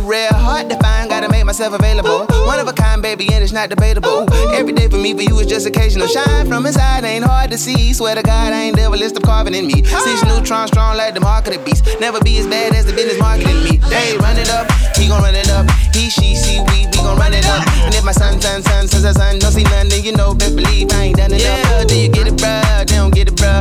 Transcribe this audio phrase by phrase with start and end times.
[0.00, 2.26] rare, hard to find, gotta make myself available.
[2.46, 4.26] One of a kind, baby, and it's not debatable.
[4.52, 6.06] Every day for me, for you, is just occasional.
[6.06, 7.92] Shine from inside, ain't hard to see.
[7.92, 9.82] Swear to God, I ain't devil, list of carving in me.
[9.84, 11.84] Six neutrons strong like the market of beast.
[12.00, 13.78] Never be as bad as the business marketing me.
[13.88, 15.68] They run it up, he gon' run it up.
[15.94, 17.66] He, she, see, we, we gon' run it up.
[17.84, 20.34] And if my son, son, son, son, son, son don't see nothing, then you know,
[20.34, 21.42] best believe I ain't done enough.
[21.42, 22.86] Yeah, do you get it, bruh?
[22.86, 23.60] They don't get it, bruh.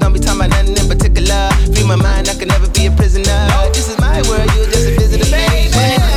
[0.00, 1.50] Don't be talking about nothing in particular.
[1.74, 3.48] Free my mind, I can never be a prisoner.
[3.72, 5.24] This is my world, you're just a visitor,
[5.80, 6.02] baby.
[6.02, 6.09] I'm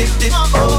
[0.00, 0.69] addicted.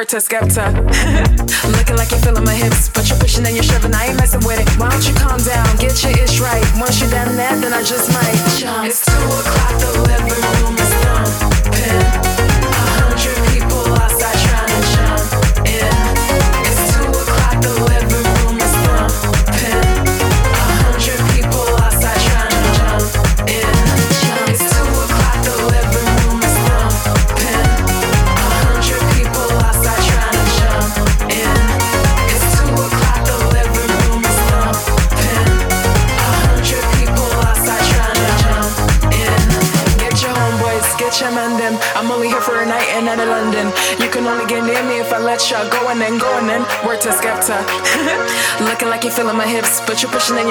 [0.00, 0.89] Word to Skepta.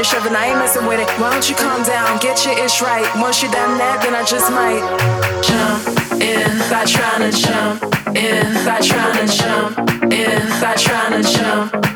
[0.10, 1.08] shoving, I ain't messing with it.
[1.22, 3.06] Why don't you calm down, get your ish right?
[3.22, 4.82] Once you done that, then I just might
[5.46, 5.86] jump
[6.20, 7.84] in by trying to jump
[8.18, 9.78] in by trying to jump
[10.12, 11.89] in by trying to jump.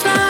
[0.00, 0.21] time.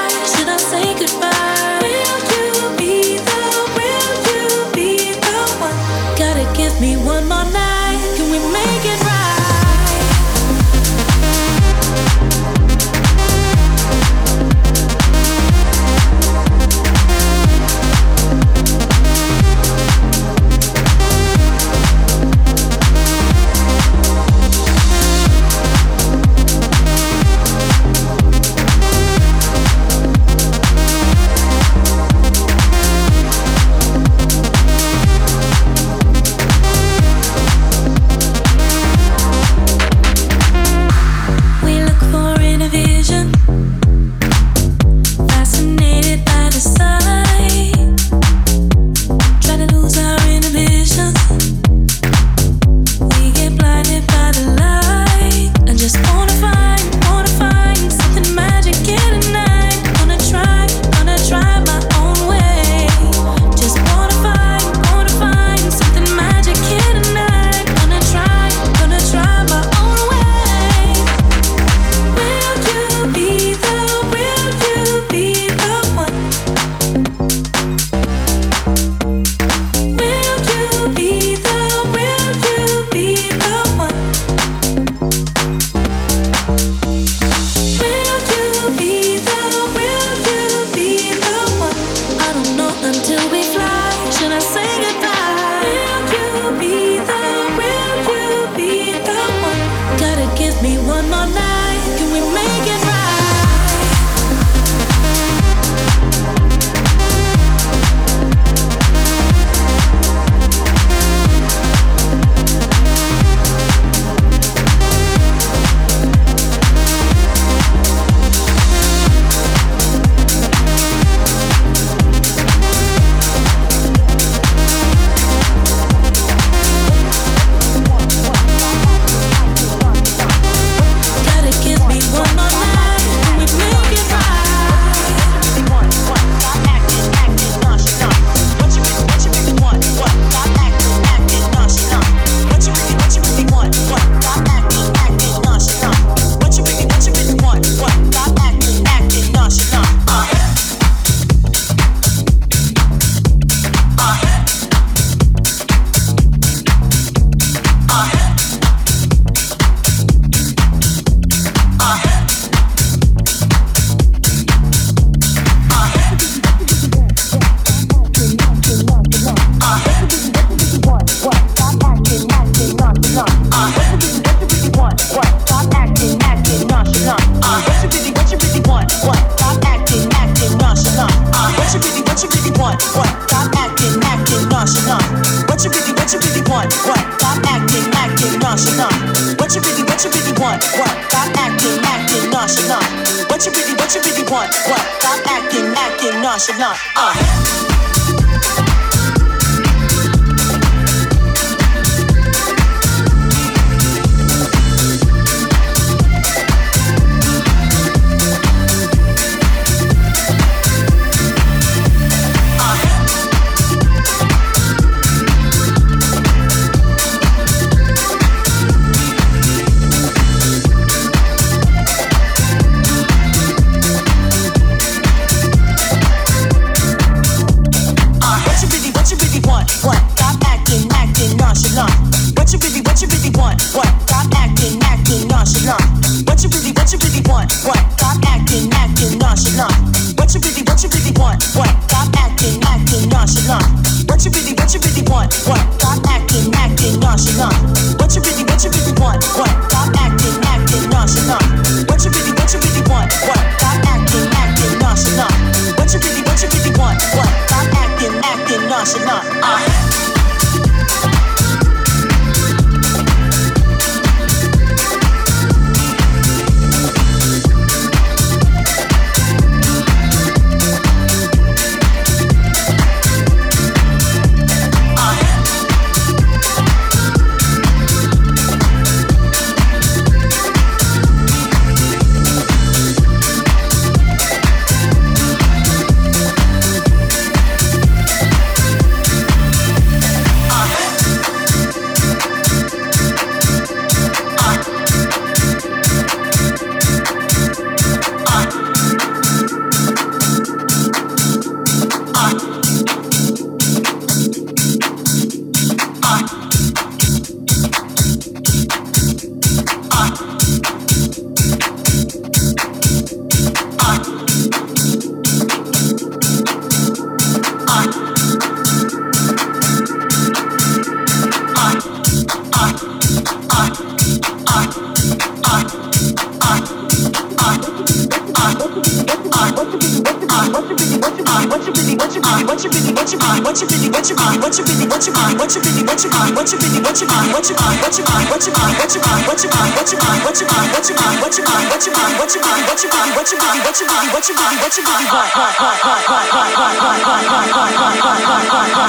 [336.23, 338.55] on what you busy what you on what you on what you on what you
[338.55, 340.95] on what you on what you on what you on what you on what you
[340.95, 343.83] on what you on what you on what you on what you on what you
[343.83, 346.03] on what you on what you on what you on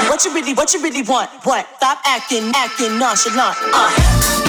[0.10, 4.40] what you really what you really want what stop acting acting nonchalant uh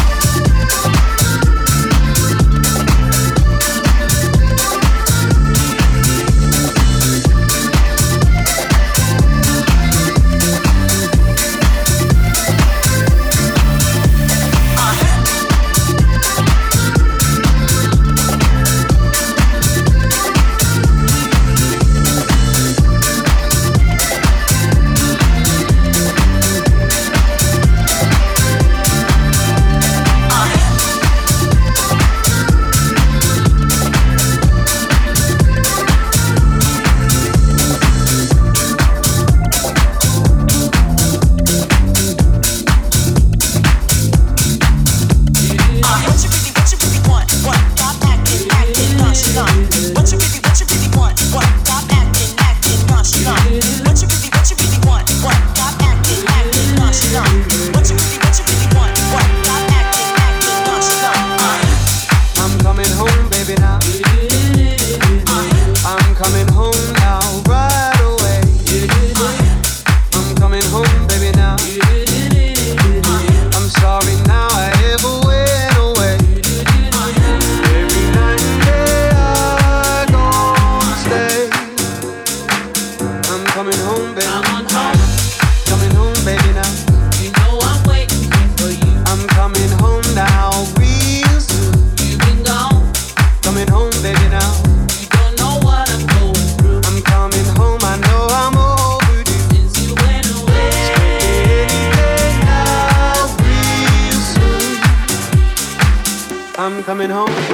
[106.84, 107.53] coming home.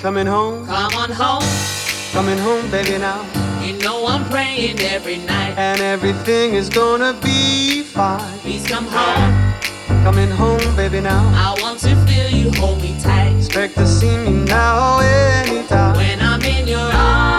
[0.00, 0.66] Coming home.
[0.66, 1.42] Come on home.
[2.12, 3.24] Coming home, baby, now.
[3.64, 5.54] You know I'm praying every night.
[5.56, 8.38] And everything is gonna be fine.
[8.40, 9.54] Please come home.
[10.04, 11.22] Coming home, baby, now.
[11.34, 13.36] I want to feel you hold me tight.
[13.36, 15.96] Expect to see me now anytime.
[15.96, 17.35] When I'm in your arms.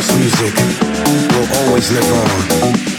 [0.00, 0.54] house music
[1.34, 2.89] will always live on.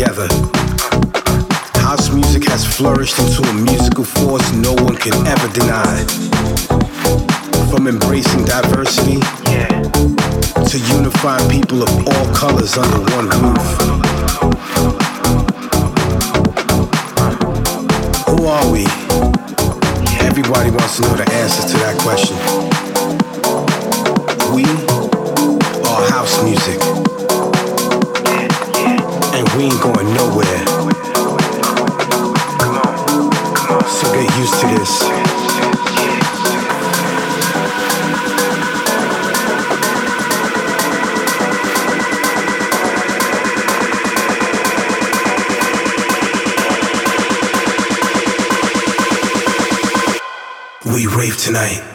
[0.00, 0.28] together.
[1.74, 6.04] House music has flourished into a musical force no one can ever deny.
[7.68, 9.20] From embracing diversity
[10.70, 13.66] to unifying people of all colors under one roof.
[18.28, 18.84] Who are we?
[20.24, 22.38] Everybody wants to know the answer to that question.
[24.54, 24.64] We
[25.84, 26.89] are house music
[29.60, 30.66] we ain't going nowhere.
[33.88, 35.02] So get used to this.
[50.86, 51.89] We rave tonight.